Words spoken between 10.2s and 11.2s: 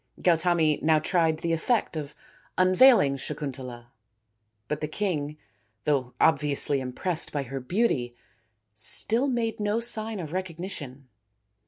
recognition.